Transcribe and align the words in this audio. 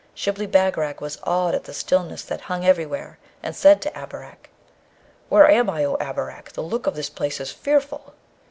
Shibli 0.15 0.47
Bagarag 0.47 0.99
was 0.99 1.19
awed 1.25 1.53
at 1.53 1.65
the 1.65 1.75
stillness 1.75 2.23
that 2.23 2.41
hung 2.49 2.65
everywhere, 2.65 3.19
and 3.43 3.55
said 3.55 3.83
to 3.83 3.91
Abarak, 3.95 4.49
'Where 5.29 5.47
am 5.47 5.69
I, 5.69 5.85
O 5.85 5.95
Abarak? 5.97 6.53
the 6.53 6.63
look 6.63 6.87
of 6.87 6.95
this 6.95 7.11
place 7.11 7.39
is 7.39 7.51
fearful!' 7.51 8.15